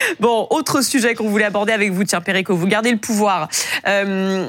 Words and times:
Bon, 0.20 0.46
autre 0.50 0.82
sujet 0.82 1.14
qu'on 1.14 1.28
voulait 1.28 1.44
aborder 1.44 1.72
avec 1.72 1.92
vous, 1.92 2.04
tiens, 2.04 2.20
Perico, 2.20 2.56
vous 2.56 2.66
gardez 2.66 2.90
le 2.90 2.98
pouvoir. 2.98 3.48
Euh, 3.86 4.48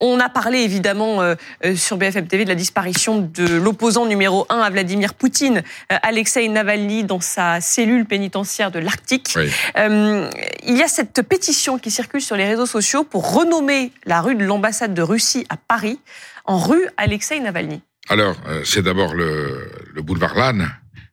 on 0.00 0.18
a 0.18 0.28
parlé 0.30 0.60
évidemment 0.60 1.20
euh, 1.20 1.34
euh, 1.64 1.76
sur 1.76 1.98
BFM 1.98 2.26
TV 2.26 2.44
de 2.44 2.48
la 2.48 2.54
disparition 2.54 3.20
de 3.20 3.54
l'opposant 3.56 4.06
numéro 4.06 4.46
un 4.48 4.60
à 4.60 4.70
Vladimir 4.70 5.14
Poutine, 5.14 5.62
euh, 5.92 5.96
Alexei 6.02 6.48
Navalny, 6.48 7.04
dans 7.04 7.20
sa 7.20 7.60
cellule 7.60 8.06
pénitentiaire 8.06 8.70
de 8.70 8.78
l'Arctique. 8.78 9.34
Oui. 9.36 9.50
il 9.76 10.76
y 10.76 10.82
a 10.82 10.88
cette 10.88 11.22
pétition 11.22 11.78
qui 11.78 11.90
circule 11.90 12.22
sur 12.22 12.36
les 12.36 12.46
réseaux 12.46 12.66
sociaux 12.66 13.04
pour 13.04 13.34
renommer 13.34 13.92
la 14.06 14.22
rue 14.22 14.34
de 14.34 14.44
l'ambassade 14.44 14.94
de 14.94 15.02
Russie 15.02 15.46
à 15.50 15.56
Paris 15.56 16.00
en 16.46 16.58
rue 16.58 16.88
Alexei 16.96 17.38
Navalny. 17.40 17.82
Alors, 18.08 18.36
c'est 18.64 18.82
d'abord 18.82 19.14
le, 19.14 19.70
le 19.92 20.02
boulevard 20.02 20.34
Lannes 20.34 20.70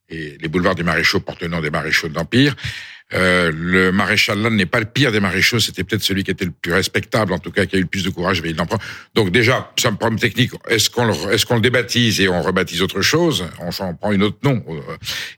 et 0.09 0.38
les 0.39 0.47
boulevards 0.47 0.75
des 0.75 0.83
maréchaux 0.83 1.19
portent 1.19 1.41
le 1.41 1.49
nom 1.49 1.59
des 1.59 1.69
maréchaux 1.69 2.07
de 2.07 2.15
l'Empire. 2.15 2.55
Euh, 3.13 3.51
le 3.55 3.91
maréchal 3.93 4.41
Lannes 4.41 4.57
n'est 4.57 4.65
pas 4.65 4.81
le 4.81 4.85
pire 4.85 5.13
des 5.13 5.21
maréchaux, 5.21 5.59
c'était 5.59 5.85
peut-être 5.85 6.04
celui 6.04 6.25
qui 6.25 6.32
était 6.32 6.43
le 6.43 6.51
plus 6.51 6.73
respectable, 6.73 7.32
en 7.32 7.39
tout 7.39 7.51
cas 7.51 7.65
qui 7.65 7.77
a 7.77 7.79
eu 7.79 7.83
le 7.83 7.87
plus 7.87 8.04
de 8.04 8.09
courage, 8.09 8.41
mais 8.41 8.49
il 8.49 8.59
en 8.59 8.68
Donc 9.15 9.32
déjà, 9.32 9.71
c'est 9.77 9.87
un 9.87 9.93
problème 9.93 10.19
technique. 10.19 10.51
Est-ce 10.68 10.89
qu'on 10.89 11.05
le, 11.05 11.13
est-ce 11.32 11.46
qu'on 11.46 11.55
le 11.55 11.61
débaptise 11.61 12.19
et 12.19 12.27
on 12.27 12.41
rebaptise 12.41 12.82
autre 12.82 13.01
chose? 13.01 13.46
On 13.59 13.71
s'en 13.71 13.93
prend 13.93 14.11
une 14.11 14.23
autre 14.23 14.39
nom. 14.43 14.61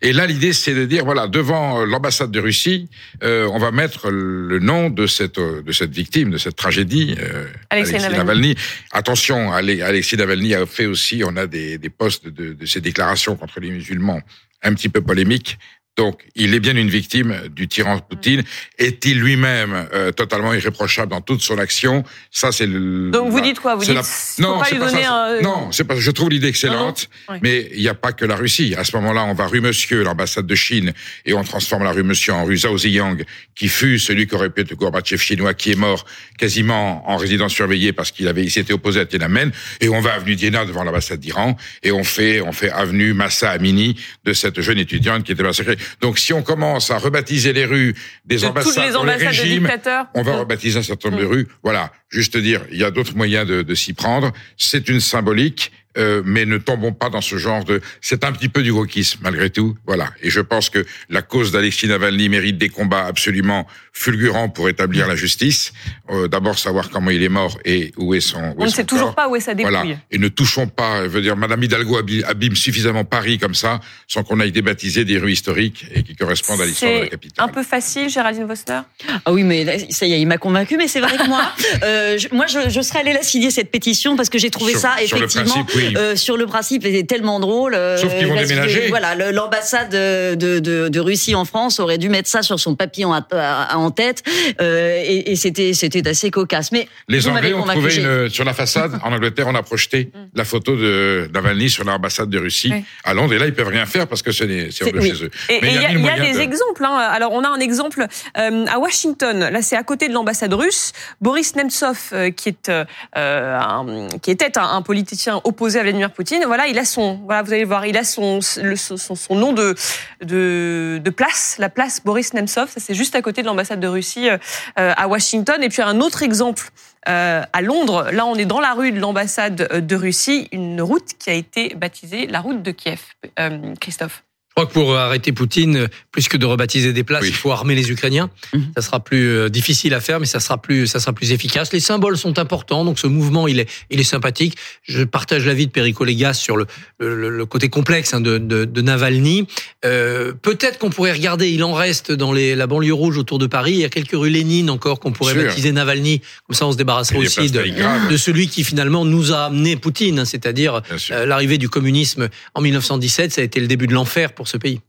Et 0.01 0.13
là, 0.13 0.25
l'idée, 0.25 0.51
c'est 0.51 0.73
de 0.73 0.85
dire 0.85 1.05
voilà, 1.05 1.27
devant 1.27 1.85
l'ambassade 1.85 2.31
de 2.31 2.39
Russie, 2.39 2.89
euh, 3.23 3.47
on 3.51 3.59
va 3.59 3.69
mettre 3.69 4.09
le 4.09 4.57
nom 4.57 4.89
de 4.89 5.05
cette 5.05 5.39
de 5.39 5.71
cette 5.71 5.91
victime, 5.91 6.31
de 6.31 6.39
cette 6.39 6.55
tragédie, 6.55 7.15
euh, 7.19 7.45
Alexei, 7.69 7.97
Navalny. 7.99 8.17
Navalny. 8.17 8.55
Attention, 8.91 9.53
Alexis 9.53 10.17
Navalny 10.17 10.55
a 10.55 10.65
fait 10.65 10.87
aussi, 10.87 11.21
on 11.23 11.37
a 11.37 11.45
des, 11.45 11.77
des 11.77 11.89
postes 11.89 12.27
de, 12.27 12.53
de 12.53 12.65
ses 12.65 12.81
déclarations 12.81 13.35
contre 13.35 13.59
les 13.59 13.69
musulmans 13.69 14.21
un 14.61 14.73
petit 14.73 14.89
peu 14.89 15.01
polémiques 15.01 15.57
donc, 15.97 16.21
il 16.33 16.53
est 16.53 16.61
bien 16.61 16.77
une 16.77 16.87
victime 16.87 17.41
du 17.51 17.67
tyran 17.67 17.99
Poutine. 17.99 18.43
Est-il 18.77 19.19
lui-même 19.19 19.89
euh, 19.93 20.13
totalement 20.13 20.53
irréprochable 20.53 21.11
dans 21.11 21.19
toute 21.19 21.41
son 21.41 21.57
action? 21.57 22.05
Ça, 22.31 22.53
c'est 22.53 22.67
le. 22.67 23.11
Donc, 23.11 23.29
vous 23.31 23.41
dites 23.41 23.59
quoi? 23.59 23.75
Vous 23.75 23.83
dites 23.83 23.93
la... 23.93 24.03
non, 24.39 24.59
pas 24.59 24.69
lui 24.69 24.79
donner 24.79 25.03
un... 25.03 25.41
Non, 25.41 25.73
c'est 25.73 25.83
pas. 25.83 25.97
Je 25.97 26.11
trouve 26.11 26.29
l'idée 26.29 26.47
excellente, 26.47 27.09
mais 27.41 27.69
il 27.73 27.81
n'y 27.81 27.89
a 27.89 27.95
pas 27.95 28.13
que 28.13 28.23
la 28.23 28.37
Russie. 28.37 28.75
À 28.77 28.85
ce 28.85 28.95
moment-là, 28.95 29.25
on 29.25 29.33
va 29.33 29.47
rue 29.47 29.59
Monsieur, 29.59 30.03
l'ambassade 30.03 30.47
de 30.47 30.55
Chine, 30.55 30.93
et 31.25 31.33
on 31.33 31.43
transforme 31.43 31.83
la 31.83 31.91
rue 31.91 32.03
Monsieur 32.03 32.31
en 32.31 32.45
rue 32.45 32.55
Zhao 32.55 32.77
Ziyang, 32.77 33.21
qui 33.53 33.67
fut 33.67 33.99
celui 33.99 34.25
qui 34.25 34.35
aurait 34.35 34.51
pu 34.51 34.61
être 34.61 34.69
le 34.69 34.77
Gorbatchev 34.77 35.21
chinois, 35.21 35.53
qui 35.53 35.71
est 35.71 35.75
mort 35.75 36.05
quasiment 36.37 37.09
en 37.09 37.17
résidence 37.17 37.53
surveillée 37.53 37.91
parce 37.91 38.11
qu'il 38.11 38.29
avait, 38.29 38.43
il 38.43 38.51
s'était 38.51 38.71
opposé 38.71 39.01
à 39.01 39.05
Tiananmen. 39.05 39.51
Et 39.81 39.89
on 39.89 39.99
va 39.99 40.13
avenue 40.13 40.37
Diana 40.37 40.63
devant 40.63 40.85
l'ambassade 40.85 41.19
d'Iran, 41.19 41.57
et 41.83 41.91
on 41.91 42.05
fait, 42.05 42.39
on 42.39 42.53
fait 42.53 42.71
avenue 42.71 43.13
Massa 43.13 43.51
Amini 43.51 43.99
de 44.23 44.31
cette 44.31 44.61
jeune 44.61 44.77
étudiante 44.77 45.25
qui 45.25 45.33
était 45.33 45.43
massacrée. 45.43 45.77
Donc 46.01 46.19
si 46.19 46.33
on 46.33 46.41
commence 46.41 46.91
à 46.91 46.97
rebaptiser 46.97 47.53
les 47.53 47.65
rues 47.65 47.95
des 48.25 48.45
ambassades, 48.45 48.85
les 48.87 48.95
ambassades 48.95 49.19
les 49.21 49.27
régimes, 49.27 49.69
on 50.13 50.21
va 50.21 50.37
rebaptiser 50.37 50.79
un 50.79 50.83
certain 50.83 51.09
nombre 51.09 51.21
de 51.21 51.27
rues. 51.27 51.47
Voilà, 51.63 51.91
juste 52.09 52.37
dire, 52.37 52.61
il 52.71 52.77
y 52.77 52.83
a 52.83 52.91
d'autres 52.91 53.15
moyens 53.15 53.47
de, 53.47 53.61
de 53.61 53.75
s'y 53.75 53.93
prendre. 53.93 54.31
C'est 54.57 54.89
une 54.89 54.99
symbolique. 54.99 55.71
Euh, 55.97 56.21
mais 56.23 56.45
ne 56.45 56.57
tombons 56.57 56.93
pas 56.93 57.09
dans 57.09 57.21
ce 57.21 57.37
genre 57.37 57.65
de. 57.65 57.81
C'est 57.99 58.23
un 58.23 58.31
petit 58.31 58.47
peu 58.47 58.61
du 58.61 58.69
wokisme 58.69 59.19
malgré 59.23 59.49
tout, 59.49 59.75
voilà. 59.87 60.11
Et 60.21 60.29
je 60.29 60.39
pense 60.39 60.69
que 60.69 60.85
la 61.09 61.23
cause 61.23 61.51
d'Alexis 61.51 61.87
Navalny 61.87 62.29
mérite 62.29 62.59
des 62.59 62.69
combats 62.69 63.05
absolument 63.05 63.65
fulgurants 63.91 64.49
pour 64.49 64.69
établir 64.69 65.07
la 65.07 65.15
justice. 65.15 65.73
Euh, 66.11 66.27
D'abord 66.27 66.59
savoir 66.59 66.91
comment 66.91 67.09
il 67.09 67.23
est 67.23 67.29
mort 67.29 67.57
et 67.65 67.91
où 67.97 68.13
est 68.13 68.19
son. 68.19 68.39
Où 68.39 68.55
On 68.59 68.65
ne 68.65 68.69
sait 68.69 68.83
toujours 68.83 69.15
pas 69.15 69.27
où 69.29 69.35
est 69.35 69.39
sa 69.39 69.55
dépouille. 69.55 69.73
Voilà. 69.73 69.97
Et 70.11 70.19
ne 70.19 70.27
touchons 70.27 70.67
pas. 70.67 71.03
Je 71.03 71.09
veux 71.09 71.21
dire, 71.21 71.35
Madame 71.35 71.63
Hidalgo 71.63 71.97
abîme 71.97 72.55
suffisamment 72.55 73.03
Paris 73.03 73.39
comme 73.39 73.55
ça, 73.55 73.79
sans 74.07 74.23
qu'on 74.23 74.39
aille 74.39 74.51
débaptiser 74.51 75.05
des 75.05 75.17
rues 75.17 75.31
historiques 75.31 75.85
et 75.93 76.03
qui 76.03 76.15
correspondent 76.15 76.61
à 76.61 76.65
l'histoire 76.65 76.93
de 76.93 76.99
la 76.99 77.07
capitale. 77.07 77.49
Un 77.49 77.51
peu 77.51 77.63
facile, 77.63 78.09
Géraldine 78.09 78.45
Vosner. 78.45 78.81
Ah 79.25 79.33
oui, 79.33 79.43
mais 79.43 79.89
ça 79.89 80.05
y 80.05 80.13
est, 80.13 80.21
il 80.21 80.27
m'a 80.27 80.37
convaincu. 80.37 80.77
Mais 80.77 80.87
c'est 80.87 81.01
vrai 81.01 81.17
que 81.17 81.27
moi, 81.27 81.51
euh, 81.83 82.17
je, 82.19 82.27
moi, 82.31 82.45
je, 82.45 82.69
je, 82.69 82.81
serais 82.81 82.99
allée 82.99 83.13
la 83.13 83.23
signer 83.23 83.49
cette 83.49 83.71
pétition 83.71 84.15
parce 84.15 84.29
que 84.29 84.37
j'ai 84.37 84.51
trouvé 84.51 84.73
sur, 84.73 84.81
ça 84.81 84.95
sur 85.03 85.17
effectivement. 85.17 85.45
Le 85.45 85.63
principe, 85.63 85.75
oui. 85.75 85.78
Euh, 85.95 86.15
sur 86.15 86.37
le 86.37 86.45
principe, 86.45 86.83
c'était 86.83 87.03
tellement 87.03 87.39
drôle. 87.39 87.73
Euh, 87.75 87.97
Sauf 87.97 88.15
qu'ils 88.17 88.27
vont 88.27 88.35
déménager. 88.35 88.87
Voilà, 88.89 89.15
l'ambassade 89.31 89.89
de, 89.91 90.35
de, 90.35 90.59
de, 90.59 90.89
de, 90.89 90.99
Russie 90.99 91.35
en 91.35 91.45
France 91.45 91.79
aurait 91.79 91.97
dû 91.97 92.09
mettre 92.09 92.29
ça 92.29 92.41
sur 92.41 92.59
son 92.59 92.75
papier 92.75 93.05
en, 93.05 93.13
en 93.13 93.91
tête, 93.91 94.23
euh, 94.61 95.01
et, 95.03 95.31
et 95.31 95.35
c'était 95.35 95.73
c'était 95.73 96.07
assez 96.07 96.31
cocasse. 96.31 96.71
Mais 96.71 96.87
les 97.07 97.27
Anglais 97.27 97.53
ont 97.53 97.63
trouvé 97.63 97.95
une, 97.95 98.29
sur 98.29 98.43
la 98.45 98.53
façade 98.53 98.99
en 99.03 99.13
Angleterre, 99.13 99.47
on 99.47 99.55
a 99.55 99.63
projeté 99.63 100.11
la 100.33 100.45
photo 100.45 100.75
de 100.75 101.29
Navalny 101.33 101.69
sur 101.69 101.83
l'ambassade 101.83 102.29
de 102.29 102.39
Russie 102.39 102.71
oui. 102.71 102.83
à 103.03 103.13
Londres, 103.13 103.33
et 103.33 103.39
là 103.39 103.45
ils 103.45 103.53
peuvent 103.53 103.67
rien 103.67 103.85
faire 103.85 104.07
parce 104.07 104.21
que 104.21 104.31
c'est 104.31 104.43
hors 104.45 104.91
de 104.91 104.99
oui. 104.99 105.09
chez 105.09 105.25
eux. 105.25 105.31
Et 105.49 105.59
il 105.61 105.73
y, 105.73 105.77
a, 105.77 105.91
y 105.91 106.09
a 106.09 106.19
des 106.19 106.33
de... 106.33 106.39
exemples. 106.39 106.85
Hein. 106.85 106.95
Alors 106.95 107.31
on 107.33 107.43
a 107.43 107.49
un 107.49 107.59
exemple 107.59 108.05
euh, 108.37 108.65
à 108.67 108.79
Washington. 108.79 109.49
Là, 109.51 109.61
c'est 109.61 109.75
à 109.75 109.83
côté 109.83 110.07
de 110.07 110.13
l'ambassade 110.13 110.53
russe. 110.53 110.93
Boris 111.21 111.55
Nemtsov, 111.55 112.09
euh, 112.13 112.31
qui 112.31 112.49
est 112.49 112.69
euh, 112.69 112.85
un, 113.15 114.07
qui 114.21 114.31
était 114.31 114.57
un, 114.57 114.63
un 114.63 114.81
politicien 114.81 115.41
opposé 115.43 115.79
à 115.79 115.83
Vladimir 115.83 116.11
Poutine, 116.11 116.43
voilà, 116.45 116.67
il 116.67 116.77
a 116.77 116.85
son, 116.85 117.19
voilà, 117.25 117.41
vous 117.41 117.53
allez 117.53 117.65
voir, 117.65 117.85
il 117.85 117.97
a 117.97 118.03
son, 118.03 118.39
le, 118.61 118.75
son, 118.75 118.97
son, 118.97 119.35
nom 119.35 119.53
de, 119.53 119.75
de, 120.23 121.01
de, 121.03 121.09
place, 121.09 121.55
la 121.59 121.69
place 121.69 122.01
Boris 122.03 122.33
Nemtsov. 122.33 122.69
Ça, 122.69 122.79
c'est 122.79 122.93
juste 122.93 123.15
à 123.15 123.21
côté 123.21 123.41
de 123.41 123.47
l'ambassade 123.47 123.79
de 123.79 123.87
Russie 123.87 124.29
à 124.75 125.07
Washington. 125.07 125.61
Et 125.63 125.69
puis 125.69 125.81
un 125.81 125.99
autre 125.99 126.23
exemple 126.23 126.69
euh, 127.07 127.43
à 127.53 127.61
Londres. 127.61 128.09
Là, 128.11 128.25
on 128.25 128.35
est 128.35 128.45
dans 128.45 128.59
la 128.59 128.73
rue 128.73 128.91
de 128.91 128.99
l'ambassade 128.99 129.55
de 129.55 129.95
Russie, 129.95 130.47
une 130.51 130.81
route 130.81 131.13
qui 131.17 131.29
a 131.29 131.33
été 131.33 131.73
baptisée 131.75 132.27
la 132.27 132.41
route 132.41 132.61
de 132.61 132.71
Kiev. 132.71 133.01
Euh, 133.39 133.73
Christophe. 133.79 134.23
Je 134.59 134.65
crois 134.65 134.73
que 134.73 134.85
pour 134.85 134.97
arrêter 134.97 135.31
Poutine, 135.31 135.87
plus 136.11 136.27
que 136.27 136.35
de 136.35 136.45
rebaptiser 136.45 136.91
des 136.91 137.05
places, 137.05 137.21
Oui. 137.21 137.29
il 137.29 137.33
faut 137.33 137.49
armer 137.51 137.75
les 137.75 137.91
Ukrainiens. 137.91 138.29
Mhm. 138.53 138.71
Ça 138.75 138.81
sera 138.81 138.99
plus 139.01 139.29
euh, 139.29 139.47
difficile 139.49 139.93
à 139.93 140.01
faire, 140.01 140.19
mais 140.19 140.25
ça 140.25 140.41
sera 140.41 140.61
plus, 140.61 140.85
ça 140.85 140.99
sera 140.99 141.13
plus 141.13 141.31
efficace. 141.31 141.71
Les 141.71 141.79
symboles 141.79 142.17
sont 142.17 142.37
importants, 142.39 142.83
donc 142.83 142.99
ce 142.99 143.07
mouvement, 143.07 143.47
il 143.47 143.61
est, 143.61 143.69
il 143.89 144.01
est 144.01 144.03
sympathique. 144.03 144.57
Je 144.83 145.03
partage 145.05 145.45
l'avis 145.45 145.65
de 145.67 145.71
Perico 145.71 146.03
Légas 146.03 146.33
sur 146.33 146.57
le, 146.57 146.65
le, 146.99 147.29
le 147.29 147.45
côté 147.45 147.69
complexe 147.69 148.13
hein, 148.13 148.19
de, 148.19 148.37
de, 148.37 148.65
de 148.65 148.81
Navalny. 148.81 149.47
Euh, 149.85 150.33
Peut-être 150.41 150.77
qu'on 150.77 150.89
pourrait 150.89 151.13
regarder, 151.13 151.49
il 151.49 151.63
en 151.63 151.73
reste 151.73 152.11
dans 152.11 152.33
les, 152.33 152.53
la 152.55 152.67
banlieue 152.67 152.93
rouge 152.93 153.17
autour 153.17 153.39
de 153.39 153.47
Paris. 153.47 153.71
Il 153.75 153.79
y 153.79 153.85
a 153.85 153.89
quelques 153.89 154.11
rues 154.11 154.29
Lénine 154.29 154.69
encore 154.69 154.99
qu'on 154.99 155.13
pourrait 155.13 155.35
baptiser 155.35 155.71
Navalny. 155.71 156.19
Comme 156.47 156.55
ça, 156.55 156.67
on 156.67 156.73
se 156.73 156.77
des 156.77 156.83
aussi 157.15 157.49
de, 157.49 158.09
de 158.09 158.17
celui 158.17 158.49
qui 158.49 158.65
finalement 158.65 159.05
nous 159.05 159.31
a 159.31 159.45
amené 159.45 159.77
Poutine, 159.77 160.19
hein, 160.19 160.25
c'est-à-dire 160.25 160.81
euh, 161.11 161.25
l'arrivée 161.25 161.57
du 161.57 161.69
communisme 161.69 162.27
en 162.55 162.59
1917. 162.61 163.31
Ça 163.31 163.39
a 163.39 163.43
été 163.45 163.61
le 163.61 163.67
début 163.67 163.87
de 163.87 163.93
l'enfer 163.93 164.33
pour 164.33 164.48
ce 164.49 164.57
pays. 164.57 164.81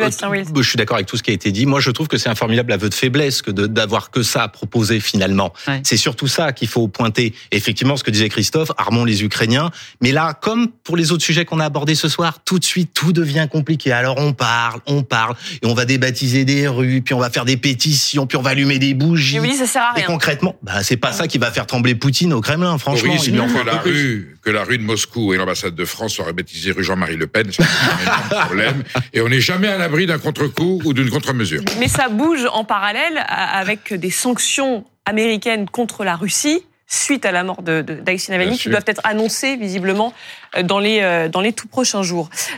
Sébastien 0.00 0.30
Wills. 0.30 0.46
Je 0.56 0.62
suis 0.62 0.76
d'accord 0.76 0.96
avec 0.96 1.06
tout 1.06 1.16
ce 1.16 1.22
qui 1.22 1.30
a 1.30 1.34
été 1.34 1.52
dit. 1.52 1.66
Moi, 1.66 1.80
je 1.80 1.90
trouve 1.90 2.08
que 2.08 2.18
c'est 2.18 2.28
un 2.28 2.34
formidable 2.34 2.72
aveu 2.72 2.88
de 2.88 2.94
faiblesse 2.94 3.42
que 3.42 3.50
d'avoir 3.50 4.10
que 4.10 4.22
ça 4.22 4.42
à 4.42 4.48
proposer 4.48 5.00
finalement. 5.00 5.52
Ouais. 5.66 5.80
C'est 5.84 5.96
surtout 5.96 6.28
ça 6.28 6.52
qu'il 6.52 6.68
faut 6.68 6.88
pointer. 6.88 7.34
Effectivement, 7.52 7.96
ce 7.96 8.04
que 8.04 8.10
disait 8.10 8.28
Christophe, 8.28 8.70
armons 8.76 9.04
les 9.04 9.22
Ukrainiens. 9.24 9.70
Mais 10.00 10.12
là, 10.12 10.34
comme 10.34 10.68
pour 10.68 10.96
les 10.96 11.12
autres 11.12 11.24
sujets 11.24 11.44
qu'on 11.44 11.60
a 11.60 11.64
abordés 11.64 11.94
ce 11.94 12.08
soir, 12.08 12.38
tout 12.44 12.58
de 12.58 12.64
suite, 12.64 12.90
tout 12.94 13.12
devient 13.12 13.48
compliqué. 13.50 13.92
Alors 13.92 14.16
on 14.18 14.32
parle, 14.32 14.80
on 14.86 15.02
parle, 15.02 15.34
et 15.62 15.66
on 15.66 15.74
va 15.74 15.84
débaptiser 15.84 16.44
des 16.44 16.68
rues, 16.68 17.02
puis 17.02 17.14
on 17.14 17.18
va 17.18 17.30
faire 17.30 17.44
des 17.44 17.56
pétitions, 17.56 18.26
puis 18.26 18.36
on 18.36 18.42
va 18.42 18.50
allumer 18.50 18.78
des 18.78 18.94
bougies. 18.94 19.38
Dis, 19.40 19.54
ça 19.54 19.66
sert 19.66 19.82
à 19.82 19.92
Et 19.92 20.00
rien. 20.00 20.06
concrètement, 20.06 20.56
bah, 20.62 20.82
c'est 20.82 20.96
pas 20.96 21.12
ça 21.12 21.26
qui 21.26 21.38
va 21.38 21.50
faire 21.50 21.66
trembler 21.66 21.94
Poutine 21.94 22.32
au 22.32 22.40
Kremlin, 22.40 22.76
franchement. 22.78 23.08
Boris, 23.08 23.26
il 23.26 23.34
il 23.34 23.40
en 23.40 23.48
faut 23.48 23.64
la 23.64 23.78
rue, 23.78 24.36
que 24.42 24.50
la 24.50 24.64
rue 24.64 24.78
de 24.78 24.82
Moscou 24.82 25.32
et 25.32 25.36
l'ambassade 25.36 25.74
de 25.74 25.84
France 25.84 26.14
soient 26.14 26.26
rebaptisées 26.26 26.72
rue 26.72 26.82
Jean-Marie 26.82 27.16
Le 27.16 27.26
Pen. 27.26 27.46
C'est 27.50 27.62
un 27.62 28.02
énorme 28.02 28.46
problème. 28.46 28.84
Et 29.12 29.20
on 29.20 29.28
n'est 29.28 29.40
jamais 29.40 29.68
à 29.68 29.78
l'abri 29.88 30.06
d'un 30.06 30.18
contre-coup 30.18 30.80
ou 30.84 30.92
d'une 30.92 31.08
contre-mesure. 31.10 31.62
Mais 31.78 31.88
ça 31.88 32.08
bouge 32.10 32.46
en 32.52 32.64
parallèle 32.64 33.16
a- 33.26 33.58
avec 33.58 33.94
des 33.94 34.10
sanctions 34.10 34.84
américaines 35.06 35.68
contre 35.68 36.04
la 36.04 36.14
Russie 36.16 36.62
suite 36.90 37.26
à 37.26 37.32
la 37.32 37.44
mort 37.44 37.60
d'Alexis 37.62 38.30
Navalny 38.30 38.56
qui 38.56 38.68
doivent 38.70 38.84
être 38.86 39.02
annoncées 39.04 39.56
visiblement 39.56 40.14
euh, 40.56 40.62
dans 40.62 40.78
les, 40.78 41.00
euh, 41.02 41.28
dans 41.28 41.42
les 41.42 41.52
tout 41.52 41.68
prochains 41.68 42.02
jours. 42.02 42.30